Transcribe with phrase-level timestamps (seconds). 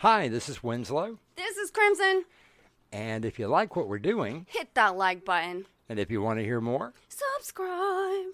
[0.00, 1.18] Hi, this is Winslow.
[1.36, 2.24] This is Crimson.
[2.92, 5.66] And if you like what we're doing, Hit that like button.
[5.88, 8.32] and if you want to hear more, Subscribe.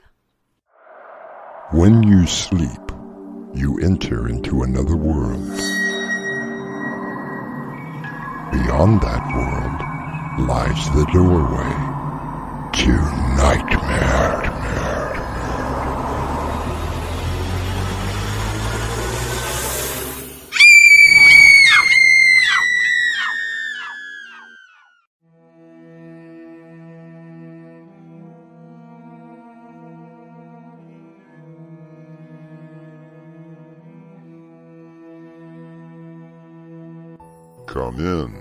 [1.72, 2.92] When you sleep,
[3.54, 5.44] you enter into another world.
[8.52, 11.74] Beyond that world lies the doorway
[12.74, 12.92] to
[13.42, 13.85] nightmare.
[37.76, 38.34] Come in.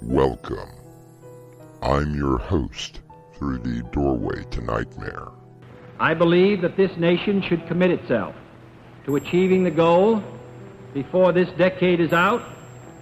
[0.00, 0.70] Welcome.
[1.82, 3.00] I'm your host
[3.34, 5.30] through the doorway to nightmare.
[5.98, 8.36] I believe that this nation should commit itself
[9.04, 10.22] to achieving the goal
[10.94, 12.44] before this decade is out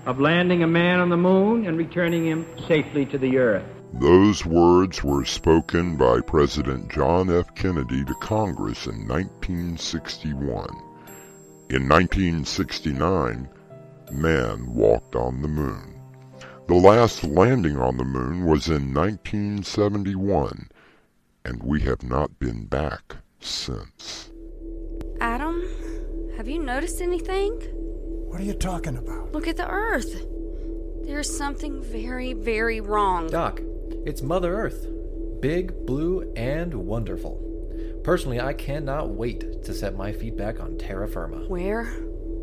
[0.07, 3.67] of landing a man on the moon and returning him safely to the earth.
[3.93, 7.55] Those words were spoken by President John F.
[7.55, 10.71] Kennedy to Congress in 1961.
[11.69, 13.51] In 1969,
[14.15, 16.01] man walked on the moon.
[16.67, 20.71] The last landing on the moon was in 1971,
[21.45, 24.31] and we have not been back since.
[25.21, 25.63] Adam,
[26.37, 27.53] have you noticed anything?
[28.29, 29.33] What are you talking about?
[29.33, 30.27] Look at the Earth.
[31.03, 33.29] There's something very, very wrong.
[33.29, 33.61] Doc,
[34.07, 34.89] it's Mother Earth.
[35.41, 37.41] Big, blue, and wonderful.
[38.03, 41.47] Personally, I cannot wait to set my feet back on terra firma.
[41.47, 41.85] Where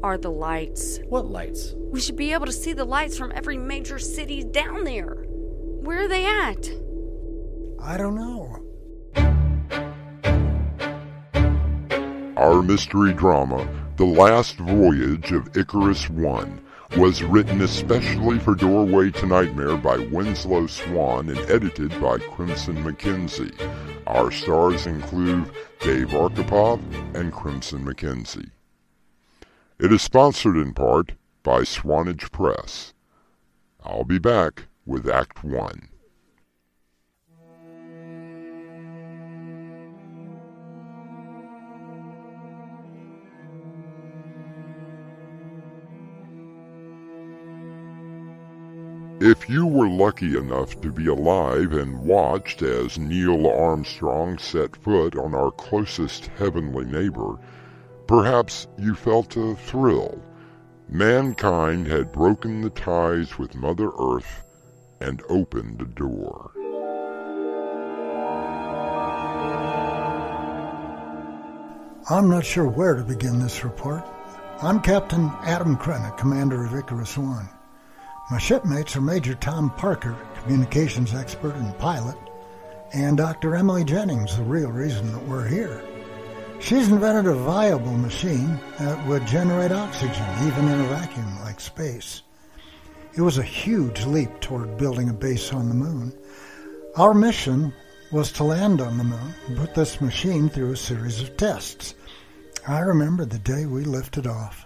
[0.03, 0.99] are the lights?
[1.07, 1.73] What lights?
[1.77, 5.25] We should be able to see the lights from every major city down there.
[5.27, 6.69] Where are they at?
[7.81, 8.57] I don't know.
[12.38, 16.61] Our mystery drama, The Last Voyage of Icarus One,
[16.97, 23.53] was written especially for Doorway to Nightmare by Winslow Swan and edited by Crimson McKenzie.
[24.07, 26.81] Our stars include Dave Arkipov
[27.16, 28.50] and Crimson McKenzie.
[29.81, 32.94] It is sponsored in part by Swanage Press.
[33.84, 35.90] I'll be back with Act One.
[49.19, 55.18] If you were lucky enough to be alive and watched as Neil Armstrong set foot
[55.18, 57.40] on our closest heavenly neighbor,
[58.11, 60.22] perhaps you felt a thrill.
[60.89, 64.44] Mankind had broken the ties with Mother Earth
[64.99, 66.51] and opened a door.
[72.09, 74.03] I'm not sure where to begin this report.
[74.61, 77.47] I'm Captain Adam Krennic, commander of Icarus One.
[78.29, 82.17] My shipmates are Major Tom Parker, communications expert and pilot,
[82.94, 83.55] and Dr.
[83.55, 85.81] Emily Jennings, the real reason that we're here.
[86.61, 92.22] She's invented a viable machine that would generate oxygen even in a vacuum like space.
[93.16, 96.13] It was a huge leap toward building a base on the moon.
[96.95, 97.73] Our mission
[98.11, 101.95] was to land on the moon and put this machine through a series of tests.
[102.67, 104.66] I remember the day we lifted off.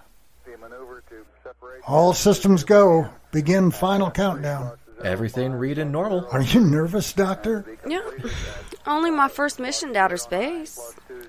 [1.87, 3.09] All systems go.
[3.31, 4.77] Begin final countdown.
[5.03, 6.27] Everything reading normal.
[6.31, 7.65] Are you nervous, Doctor?
[7.87, 8.01] Yeah.
[8.87, 10.79] Only my first mission to outer space.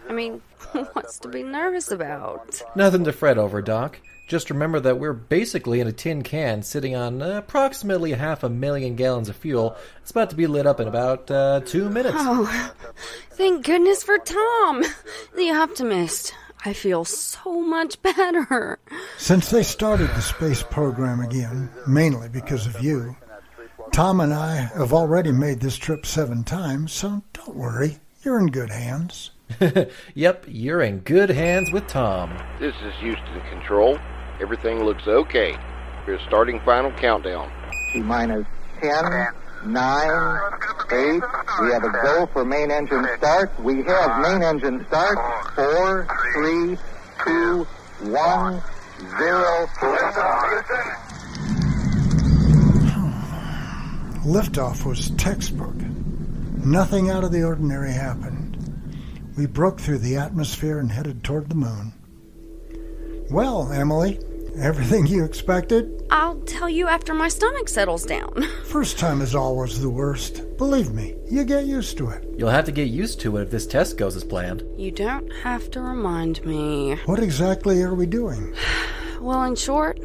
[0.09, 0.41] I mean,
[0.93, 2.63] what's to be nervous about?
[2.75, 4.01] Nothing to fret over, Doc.
[4.29, 8.97] Just remember that we're basically in a tin can sitting on approximately half a million
[8.97, 9.77] gallons of fuel.
[10.03, 12.17] It's about to be lit up in about uh, two minutes.
[12.19, 12.75] Oh,
[13.31, 14.83] thank goodness for Tom,
[15.37, 16.35] the optimist.
[16.65, 18.81] I feel so much better.
[19.19, 23.15] Since they started the space program again, mainly because of you,
[23.93, 27.99] Tom and I have already made this trip seven times, so don't worry.
[28.23, 29.31] You're in good hands.
[30.15, 32.37] yep, you're in good hands with Tom.
[32.59, 33.99] This is Houston Control.
[34.41, 35.57] Everything looks okay.
[36.07, 37.51] We're starting final countdown.
[37.93, 38.47] T minus
[38.81, 39.29] 10,
[39.67, 40.41] 9,
[40.93, 41.23] 8.
[41.63, 43.59] We have a go for main engine start.
[43.61, 45.19] We have main engine start.
[45.55, 46.79] 4, 3,
[47.25, 47.67] 2,
[48.11, 48.63] 1,
[49.19, 49.67] 0.
[52.93, 54.29] Hmm.
[54.29, 55.77] Liftoff was textbook.
[56.65, 58.46] Nothing out of the ordinary happened.
[59.37, 61.93] We broke through the atmosphere and headed toward the moon.
[63.31, 64.19] Well, Emily,
[64.57, 66.07] everything you expected?
[66.11, 68.47] I'll tell you after my stomach settles down.
[68.65, 70.43] First time is always the worst.
[70.57, 72.27] Believe me, you get used to it.
[72.39, 74.65] You'll have to get used to it if this test goes as planned.
[74.79, 76.97] You don't have to remind me.
[77.05, 78.55] What exactly are we doing?
[79.19, 79.99] Well, in short,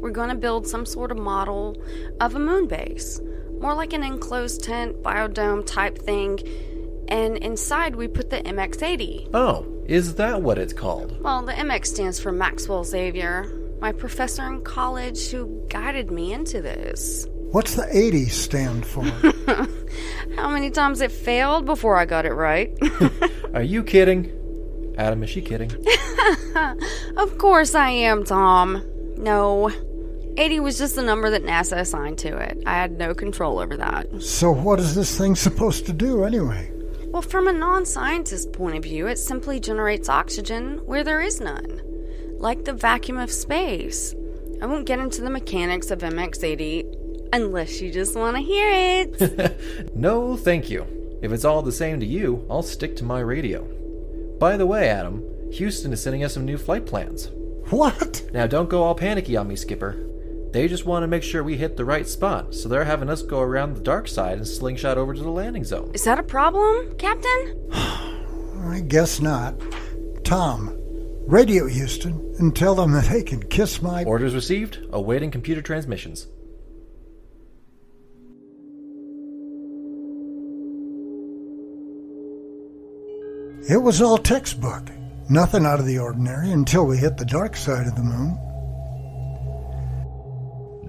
[0.00, 1.76] we're going to build some sort of model
[2.18, 3.20] of a moon base.
[3.60, 6.38] More like an enclosed tent, biodome type thing.
[7.08, 9.28] And inside, we put the MX 80.
[9.34, 11.20] Oh, is that what it's called?
[11.22, 13.50] Well, the MX stands for Maxwell Xavier,
[13.80, 17.26] my professor in college who guided me into this.
[17.50, 19.04] What's the 80 stand for?
[20.36, 22.76] How many times it failed before I got it right?
[23.54, 24.30] Are you kidding?
[24.98, 25.70] Adam, is she kidding?
[27.16, 28.84] of course I am, Tom.
[29.16, 29.70] No.
[30.36, 32.62] 80 was just the number that NASA assigned to it.
[32.66, 34.22] I had no control over that.
[34.22, 36.70] so, what is this thing supposed to do anyway?
[37.10, 41.40] Well, from a non scientist point of view, it simply generates oxygen where there is
[41.40, 41.80] none,
[42.38, 44.14] like the vacuum of space.
[44.60, 49.60] I won't get into the mechanics of MX80 unless you just want to hear it.
[49.94, 50.86] No, thank you.
[51.22, 53.64] If it's all the same to you, I'll stick to my radio.
[54.38, 57.30] By the way, Adam, Houston is sending us some new flight plans.
[57.70, 58.22] What?
[58.32, 60.07] Now, don't go all panicky on me, Skipper.
[60.52, 63.22] They just want to make sure we hit the right spot, so they're having us
[63.22, 65.90] go around the dark side and slingshot over to the landing zone.
[65.92, 67.68] is that a problem, Captain?
[67.72, 69.54] I guess not.
[70.24, 70.74] Tom,
[71.26, 74.04] radio Houston and tell them that they can kiss my.
[74.04, 76.26] Orders received, awaiting computer transmissions.
[83.68, 84.88] It was all textbook.
[85.28, 88.38] Nothing out of the ordinary until we hit the dark side of the moon.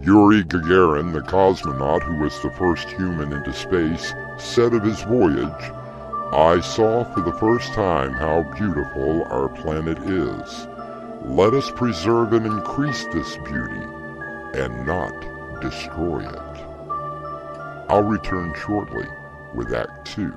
[0.02, 5.72] Yuri Gagarin, the cosmonaut who was the first human into space, said of his voyage,
[6.32, 10.68] I saw for the first time how beautiful our planet is.
[11.26, 13.84] Let us preserve and increase this beauty,
[14.54, 15.12] and not
[15.60, 16.66] destroy it.
[17.90, 19.08] I'll return shortly
[19.54, 20.34] with Act Two.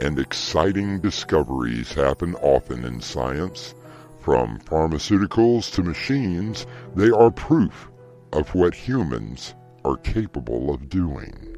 [0.00, 3.74] New and exciting discoveries happen often in science.
[4.20, 7.88] From pharmaceuticals to machines, they are proof
[8.32, 9.54] of what humans
[9.84, 11.54] are capable of doing.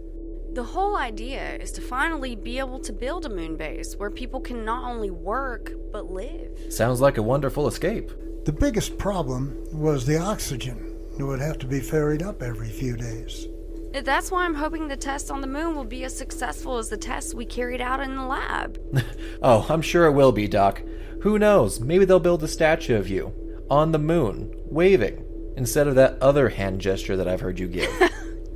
[0.55, 4.40] The whole idea is to finally be able to build a moon base where people
[4.40, 6.73] can not only work, but live.
[6.73, 8.11] Sounds like a wonderful escape.
[8.44, 10.96] The biggest problem was the oxygen.
[11.19, 13.46] It would have to be ferried up every few days.
[13.93, 16.96] That's why I'm hoping the test on the moon will be as successful as the
[16.96, 18.79] tests we carried out in the lab.
[19.40, 20.82] Oh, I'm sure it will be, Doc.
[21.20, 21.79] Who knows?
[21.79, 23.32] Maybe they'll build a statue of you
[23.70, 25.25] on the moon, waving,
[25.56, 27.88] instead of that other hand gesture that I've heard you give.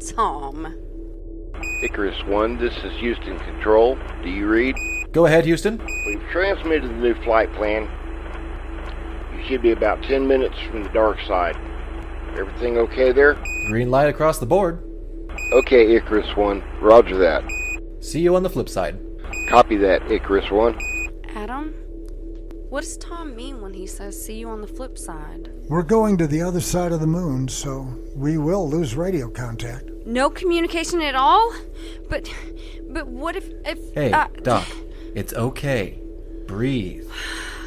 [0.17, 0.77] Tom.
[1.85, 3.97] Icarus 1, this is Houston Control.
[4.25, 4.75] Do you read?
[5.13, 5.81] Go ahead, Houston.
[6.07, 7.89] We've transmitted the new flight plan.
[9.37, 11.57] You should be about 10 minutes from the dark side.
[12.37, 13.37] Everything okay there?
[13.69, 14.83] Green light across the board.
[15.53, 16.63] Okay, Icarus 1.
[16.81, 17.45] Roger that.
[18.01, 18.99] See you on the flip side.
[19.51, 20.79] Copy that, Icarus 1.
[21.35, 21.75] Adam?
[22.71, 25.51] What does Tom mean when he says see you on the flip side?
[25.69, 29.91] We're going to the other side of the moon, so we will lose radio contact.
[30.07, 31.53] No communication at all?
[32.09, 32.33] But
[32.89, 34.67] but what if if Hey, uh, Doc,
[35.15, 36.01] it's okay.
[36.47, 37.07] Breathe.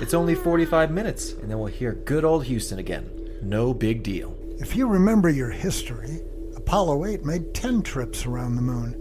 [0.01, 3.07] It's only 45 minutes, and then we'll hear good old Houston again.
[3.43, 4.35] No big deal.
[4.59, 6.21] If you remember your history,
[6.65, 8.99] Apollo 8 made 10 trips around the moon.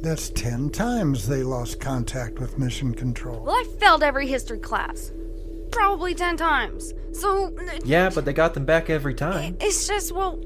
[0.00, 3.40] That's 10 times they lost contact with mission control.
[3.44, 5.12] Well, I failed every history class.
[5.70, 6.94] Probably 10 times.
[7.12, 9.58] So Yeah, but they got them back every time.
[9.60, 10.40] it's just well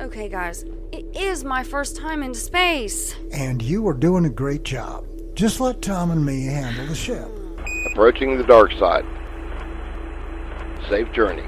[0.00, 0.64] Okay, guys.
[0.92, 3.16] It is my first time into space.
[3.32, 5.04] And you are doing a great job.
[5.34, 7.28] Just let Tom and me handle the ship.
[7.90, 9.04] Approaching the dark side.
[10.88, 11.44] Safe journey.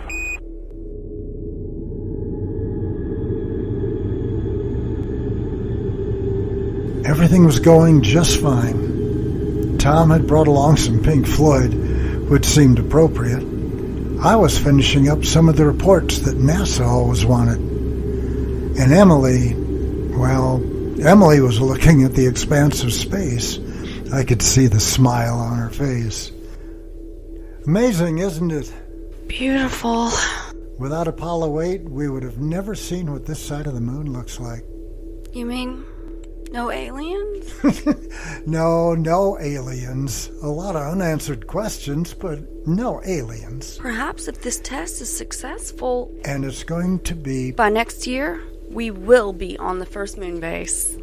[7.04, 9.76] Everything was going just fine.
[9.78, 11.74] Tom had brought along some Pink Floyd,
[12.30, 13.42] which seemed appropriate.
[14.22, 17.58] I was finishing up some of the reports that NASA always wanted.
[17.58, 19.52] And Emily,
[20.16, 20.62] well,
[21.02, 23.58] Emily was looking at the expanse of space.
[24.10, 26.32] I could see the smile on her face.
[27.66, 28.72] Amazing, isn't it?
[29.28, 30.10] Beautiful.
[30.78, 34.40] Without Apollo 8, we would have never seen what this side of the moon looks
[34.40, 34.64] like.
[35.32, 35.84] You mean
[36.54, 37.52] no aliens?
[38.46, 40.30] No, no aliens.
[40.42, 43.78] A lot of unanswered questions, but no aliens.
[43.78, 47.50] Perhaps if this test is successful, And it's going to be.
[47.52, 50.96] by next year, we will be on the first moon base.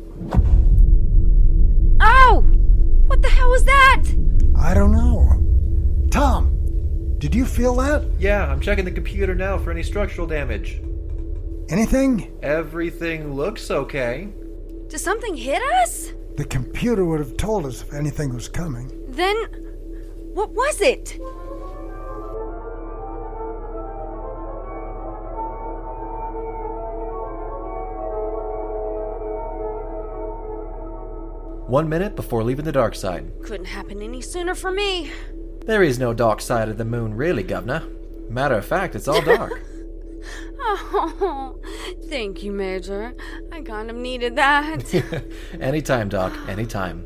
[1.99, 2.43] Oh!
[3.07, 4.03] What the hell was that?
[4.57, 6.07] I don't know.
[6.11, 8.03] Tom, did you feel that?
[8.19, 10.79] Yeah, I'm checking the computer now for any structural damage.
[11.69, 12.37] Anything?
[12.43, 14.29] Everything looks okay.
[14.91, 16.11] Did something hit us?
[16.35, 18.91] The computer would have told us if anything was coming.
[19.07, 19.37] Then,
[20.33, 21.17] what was it?
[31.69, 33.31] One minute before leaving the dark side.
[33.43, 35.09] Couldn't happen any sooner for me.
[35.65, 37.83] There is no dark side of the moon, really, Governor.
[38.29, 39.53] Matter of fact, it's all dark.
[40.63, 41.59] Oh,
[42.09, 43.13] thank you, Major.
[43.51, 44.93] I kind of needed that.
[45.59, 47.05] anytime, Doc, anytime.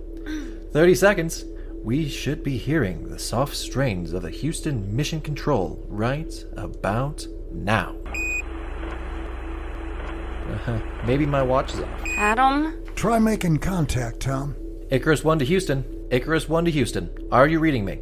[0.71, 1.45] 30 seconds.
[1.83, 7.95] We should be hearing the soft strains of the Houston Mission Control right about now.
[10.49, 10.79] Uh-huh.
[11.05, 12.01] Maybe my watch is off.
[12.17, 12.83] Adam?
[12.95, 14.55] Try making contact, Tom.
[14.89, 16.07] Icarus 1 to Houston.
[16.09, 17.09] Icarus 1 to Houston.
[17.31, 18.01] Are you reading me?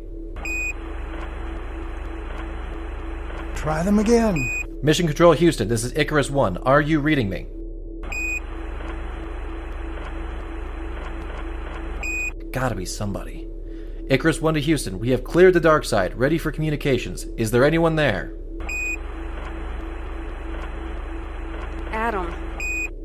[3.55, 4.37] Try them again.
[4.83, 6.57] Mission Control Houston, this is Icarus 1.
[6.57, 7.47] Are you reading me?
[12.51, 13.47] Gotta be somebody.
[14.09, 17.23] Icarus 1 to Houston, we have cleared the dark side, ready for communications.
[17.37, 18.33] Is there anyone there?
[21.93, 22.33] Adam,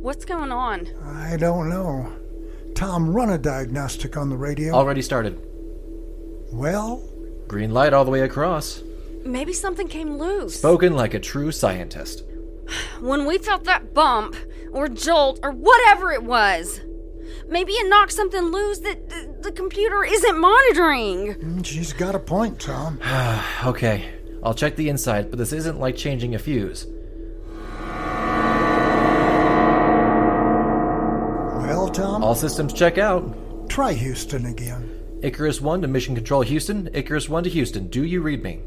[0.02, 0.88] what's going on?
[1.04, 2.12] I don't know.
[2.74, 4.74] Tom, run a diagnostic on the radio.
[4.74, 5.40] Already started.
[6.50, 7.08] Well,
[7.46, 8.82] Green light all the way across.
[9.28, 10.54] Maybe something came loose.
[10.54, 12.24] Spoken like a true scientist.
[13.00, 14.34] When we felt that bump,
[14.72, 16.80] or jolt, or whatever it was,
[17.46, 21.34] maybe it knocked something loose that the, the computer isn't monitoring.
[21.34, 22.98] mm, she's got a point, Tom.
[23.66, 24.08] okay,
[24.42, 26.86] I'll check the inside, but this isn't like changing a fuse.
[31.66, 33.68] Well, Tom, All systems check out.
[33.68, 34.94] try Houston again.
[35.22, 36.88] Icarus 1 to Mission Control Houston.
[36.94, 37.88] Icarus 1 to Houston.
[37.88, 38.60] Do you read me?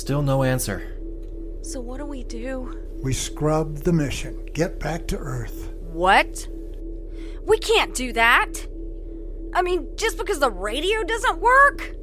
[0.00, 0.96] Still no answer.
[1.60, 2.74] So, what do we do?
[3.02, 4.48] We scrub the mission.
[4.54, 5.74] Get back to Earth.
[5.92, 6.48] What?
[7.46, 8.66] We can't do that.
[9.52, 11.94] I mean, just because the radio doesn't work?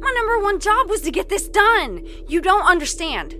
[0.00, 2.06] My number one job was to get this done.
[2.28, 3.36] You don't understand.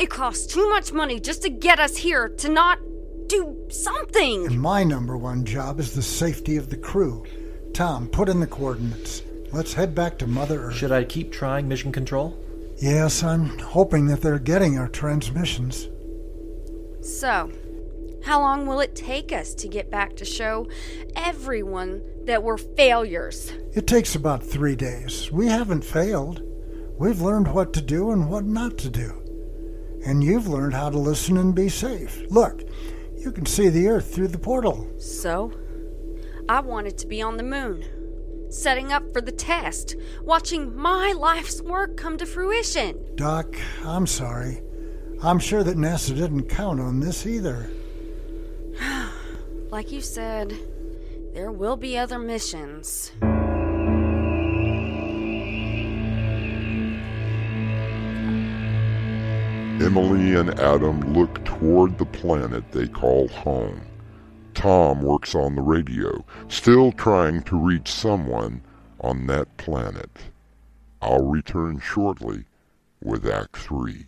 [0.00, 2.78] It costs too much money just to get us here to not
[3.26, 4.46] do something.
[4.46, 7.26] And my number one job is the safety of the crew.
[7.74, 9.20] Tom, put in the coordinates.
[9.52, 10.76] Let's head back to Mother Earth.
[10.76, 12.34] Should I keep trying mission control?
[12.80, 15.88] Yes, I'm hoping that they're getting our transmissions.
[17.00, 17.50] So,
[18.24, 20.68] how long will it take us to get back to show
[21.16, 23.52] everyone that we're failures?
[23.74, 25.32] It takes about three days.
[25.32, 26.42] We haven't failed.
[26.98, 29.22] We've learned what to do and what not to do.
[30.04, 32.22] And you've learned how to listen and be safe.
[32.30, 32.62] Look,
[33.16, 34.88] you can see the Earth through the portal.
[34.98, 35.52] So,
[36.48, 37.84] I wanted to be on the moon,
[38.50, 42.98] setting up for the test, watching my life's work come to fruition.
[43.16, 44.62] Doc, I'm sorry.
[45.22, 47.70] I'm sure that NASA didn't count on this either.
[49.70, 50.54] Like you said,
[51.34, 53.12] there will be other missions.
[59.80, 63.80] Emily and Adam look toward the planet they call home.
[64.58, 68.60] Tom works on the radio, still trying to reach someone
[69.00, 70.10] on that planet.
[71.00, 72.46] I'll return shortly
[73.00, 74.04] with Act 3.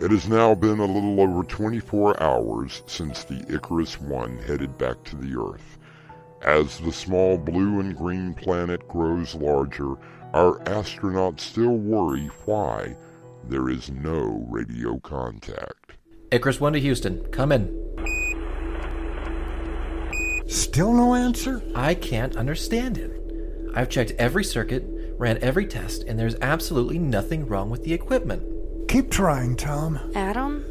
[0.00, 5.04] It has now been a little over 24 hours since the Icarus One headed back
[5.04, 5.76] to the Earth.
[6.40, 9.96] As the small blue and green planet grows larger,
[10.32, 12.96] our astronauts still worry why
[13.44, 15.92] there is no radio contact.
[16.30, 17.22] Icarus 1 to Houston.
[17.26, 17.76] Come in.
[20.46, 21.62] Still no answer?
[21.74, 23.12] I can't understand it.
[23.74, 24.82] I've checked every circuit,
[25.18, 28.59] ran every test, and there's absolutely nothing wrong with the equipment.
[28.90, 30.00] Keep trying, Tom.
[30.16, 30.64] Adam,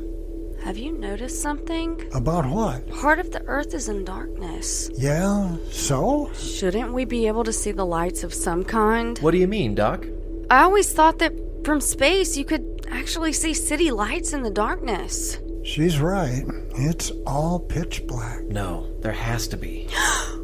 [0.62, 2.06] have you noticed something?
[2.14, 2.86] About what?
[2.90, 4.90] Part of the Earth is in darkness.
[4.98, 6.30] Yeah, so?
[6.34, 9.18] Shouldn't we be able to see the lights of some kind?
[9.20, 10.06] What do you mean, Doc?
[10.50, 11.32] I always thought that
[11.64, 15.40] from space you could actually see city lights in the darkness.
[15.64, 16.44] She's right.
[16.76, 18.44] It's all pitch black.
[18.44, 19.88] No, there has to be.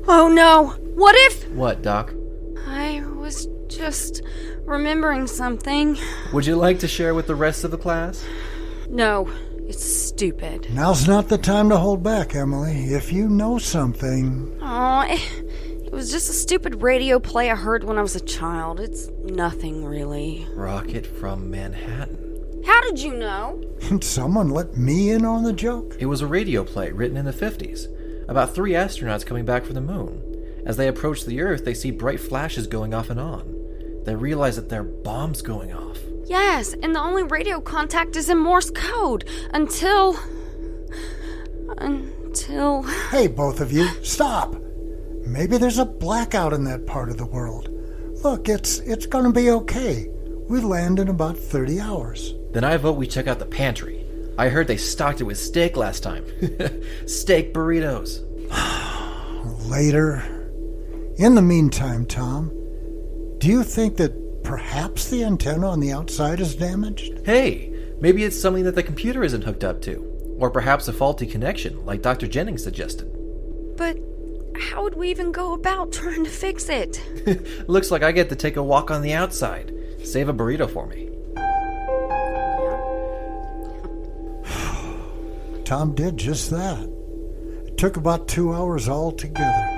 [0.07, 0.67] Oh no!
[0.93, 2.13] What if What, Doc?
[2.67, 4.21] I was just
[4.65, 5.97] remembering something?
[6.33, 8.23] Would you like to share with the rest of the class?
[8.89, 9.29] No,
[9.67, 10.67] It's stupid.
[10.71, 12.85] Now's not the time to hold back, Emily.
[12.93, 14.55] If you know something.
[14.61, 18.79] Aw, it was just a stupid radio play I heard when I was a child.
[18.79, 20.47] It's nothing really.
[20.53, 22.21] Rocket from Manhattan.
[22.65, 23.59] How did you know?
[24.01, 25.95] Someone let me in on the joke?
[25.99, 27.87] It was a radio play written in the 50s
[28.29, 30.21] about three astronauts coming back from the moon.
[30.65, 33.54] As they approach the Earth, they see bright flashes going off and on.
[34.05, 35.97] They realize that there are bombs going off.
[36.25, 40.17] Yes, and the only radio contact is in Morse code until.
[41.77, 42.83] until.
[43.11, 44.55] Hey, both of you, stop!
[45.25, 47.69] Maybe there's a blackout in that part of the world.
[48.23, 50.07] Look, it's it's gonna be okay.
[50.47, 52.35] We land in about 30 hours.
[52.51, 54.05] Then I vote we check out the pantry.
[54.37, 56.25] I heard they stocked it with steak last time.
[57.07, 58.21] steak burritos.
[59.69, 60.23] Later.
[61.17, 62.51] In the meantime, Tom,
[63.37, 67.25] do you think that perhaps the antenna on the outside is damaged?
[67.25, 70.11] Hey, maybe it's something that the computer isn't hooked up to.
[70.39, 72.27] Or perhaps a faulty connection, like Dr.
[72.27, 73.11] Jennings suggested.
[73.77, 73.97] But
[74.57, 77.01] how would we even go about trying to fix it?
[77.67, 79.73] Looks like I get to take a walk on the outside.
[80.03, 81.09] Save a burrito for me.
[85.65, 86.89] Tom did just that.
[87.65, 89.74] It took about two hours altogether.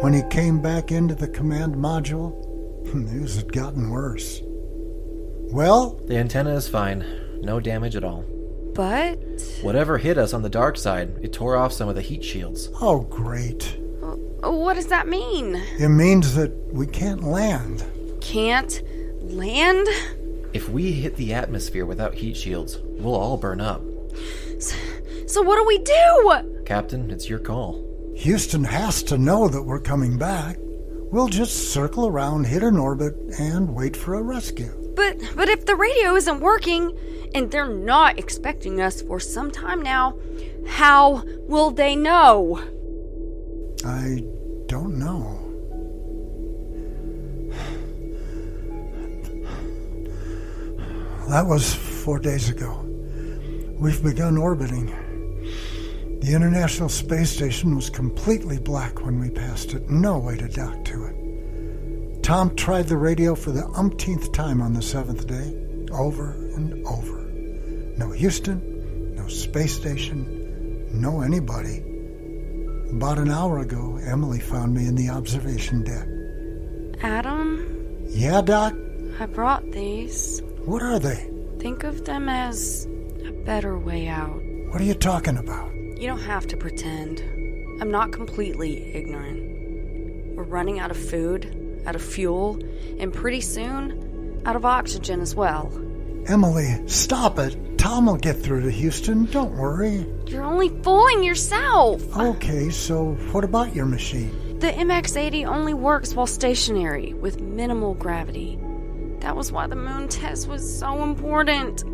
[0.00, 2.34] When he came back into the command module,
[2.94, 4.40] news had gotten worse.
[5.52, 7.04] Well, The antenna is fine.
[7.42, 8.24] No damage at all.
[8.74, 9.18] But.
[9.62, 12.70] Whatever hit us on the dark side, it tore off some of the heat shields.
[12.80, 13.76] oh, great.
[14.42, 15.56] Oh, what does that mean?
[15.78, 17.84] It means that we can't land.
[18.22, 18.80] Can't
[19.20, 19.86] land?
[20.54, 23.82] If we hit the atmosphere without heat shields, we'll all burn up.
[25.26, 26.62] So what do we do?
[26.64, 27.86] Captain, it's your call.
[28.16, 30.56] Houston has to know that we're coming back.
[30.60, 34.72] We'll just circle around, hit an orbit, and wait for a rescue.
[34.94, 36.96] But but if the radio isn't working
[37.34, 40.18] and they're not expecting us for some time now,
[40.66, 42.60] how will they know?
[43.84, 44.24] I
[44.66, 45.46] don't know.
[51.28, 52.84] That was four days ago.
[53.78, 54.94] We've begun orbiting.
[56.20, 59.88] The International Space Station was completely black when we passed it.
[59.88, 62.22] No way to dock to it.
[62.22, 65.56] Tom tried the radio for the umpteenth time on the seventh day,
[65.92, 67.22] over and over.
[67.96, 71.78] No Houston, no space station, no anybody.
[72.92, 76.06] About an hour ago, Emily found me in the observation deck.
[77.02, 78.74] Adam, Yeah, Doc?
[79.18, 80.42] I brought these.
[80.66, 81.30] What are they?
[81.58, 82.86] Think of them as
[83.24, 84.40] a better way out.
[84.70, 85.69] What are you talking about?
[86.00, 87.20] You don't have to pretend.
[87.78, 90.34] I'm not completely ignorant.
[90.34, 92.58] We're running out of food, out of fuel,
[92.98, 95.70] and pretty soon, out of oxygen as well.
[96.26, 97.76] Emily, stop it.
[97.76, 99.26] Tom will get through to Houston.
[99.26, 100.06] Don't worry.
[100.26, 102.16] You're only fooling yourself!
[102.16, 104.58] Okay, so what about your machine?
[104.58, 108.58] The MX 80 only works while stationary, with minimal gravity.
[109.18, 111.84] That was why the moon test was so important.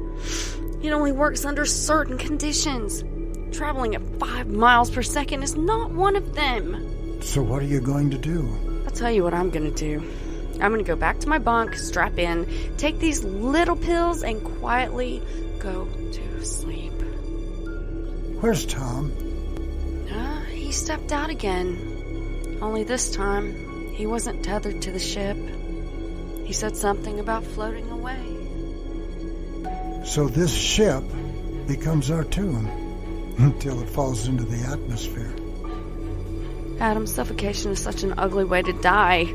[0.80, 3.02] It only works under certain conditions.
[3.52, 7.22] Traveling at 5 miles per second is not one of them.
[7.22, 8.82] So, what are you going to do?
[8.84, 10.02] I'll tell you what I'm gonna do.
[10.60, 15.22] I'm gonna go back to my bunk, strap in, take these little pills, and quietly
[15.58, 16.92] go to sleep.
[18.40, 19.12] Where's Tom?
[20.12, 22.58] Uh, he stepped out again.
[22.60, 25.36] Only this time, he wasn't tethered to the ship.
[26.44, 28.22] He said something about floating away.
[30.04, 31.02] So, this ship
[31.66, 32.85] becomes our tomb
[33.38, 35.32] until it falls into the atmosphere.
[36.80, 39.32] Adam, suffocation is such an ugly way to die.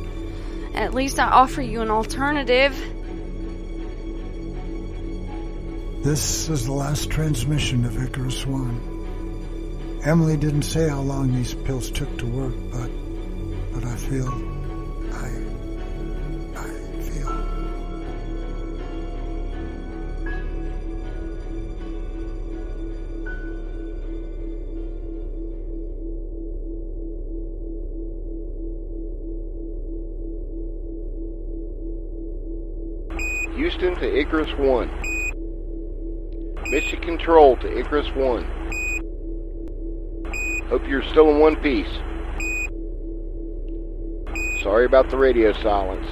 [0.74, 2.74] At least I offer you an alternative.
[6.04, 10.00] This is the last transmission of Icarus One.
[10.04, 12.90] Emily didn't say how long these pills took to work, but
[13.74, 14.51] but I feel
[33.82, 34.90] Houston to Icarus 1.
[36.70, 38.44] Mission Control to Icarus 1.
[40.70, 41.90] Hope you're still in one piece.
[44.62, 46.06] Sorry about the radio silence.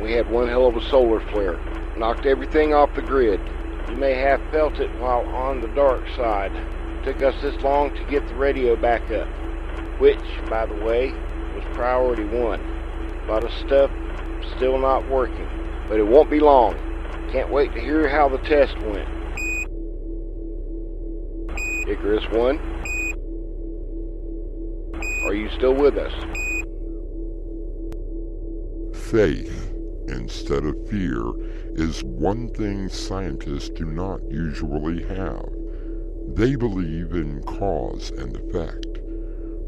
[0.00, 1.60] We had one hell of a solar flare.
[1.98, 3.42] Knocked everything off the grid.
[3.90, 6.52] You may have felt it while on the dark side.
[7.04, 9.28] Took us this long to get the radio back up.
[10.00, 11.12] Which, by the way,
[11.54, 12.60] was priority one.
[13.26, 13.90] A lot of stuff
[14.56, 15.46] still not working
[15.88, 16.74] but it won't be long.
[17.32, 19.08] Can't wait to hear how the test went.
[21.88, 22.58] Icarus One?
[25.26, 26.12] Are you still with us?
[29.10, 29.72] Faith
[30.08, 31.20] instead of fear
[31.74, 35.48] is one thing scientists do not usually have.
[36.28, 39.00] They believe in cause and effect.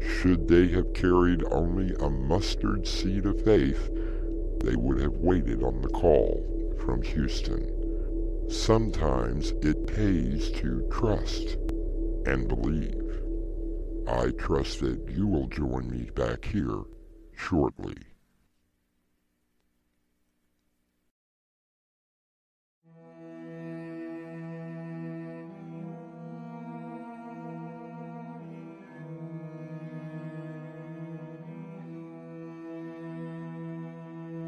[0.01, 3.89] Should they have carried only a mustard seed of faith,
[4.63, 6.58] they would have waited on the call
[6.89, 8.49] from Houston.
[8.49, 11.57] Sometimes it pays to trust
[12.25, 13.21] and believe.
[14.07, 16.81] I trust that you will join me back here
[17.37, 17.95] shortly.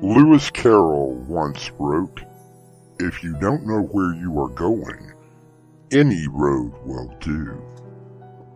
[0.01, 2.30] Lewis Carroll once wrote,
[3.03, 5.13] If you don't know where you are going,
[5.91, 7.59] any road will do,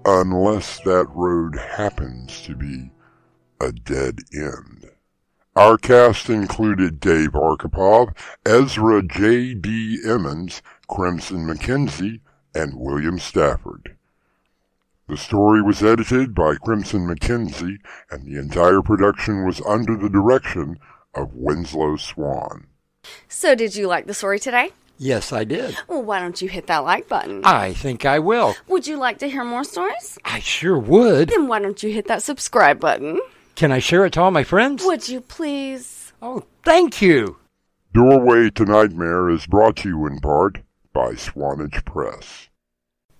[0.05, 2.91] unless that road happens to be
[3.59, 4.91] a dead end.
[5.55, 10.01] Our cast included Dave Arkipov, Ezra J.D.
[10.05, 12.19] Emmans, Crimson McKenzie,
[12.53, 13.97] and William Stafford.
[15.09, 17.79] The story was edited by Crimson McKenzie,
[18.11, 20.77] and the entire production was under the direction
[21.15, 22.67] of Winslow Swan.
[23.27, 24.71] So, did you like the story today?
[24.97, 25.75] Yes, I did.
[25.87, 27.41] Well, why don't you hit that like button?
[27.43, 28.55] I think I will.
[28.67, 30.17] Would you like to hear more stories?
[30.23, 31.29] I sure would.
[31.29, 33.19] Then why don't you hit that subscribe button?
[33.55, 34.83] Can I share it to all my friends?
[34.85, 36.13] Would you please?
[36.21, 37.37] Oh, thank you.
[37.93, 40.59] Doorway to Nightmare is brought to you in part
[40.93, 42.49] by Swanage Press.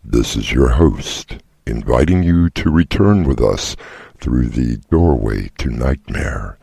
[0.04, 3.76] This is your host, inviting you to return with us
[4.19, 6.58] through the Doorway to Nightmare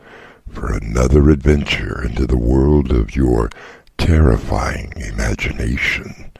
[0.49, 3.49] for another adventure into the world of your
[3.97, 6.31] terrifying imagination.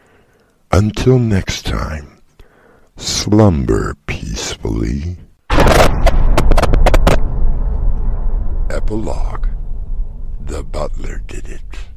[0.71, 2.17] Until next time,
[2.97, 5.17] slumber peacefully.
[8.69, 9.47] Epilogue
[10.39, 11.92] The butler did it.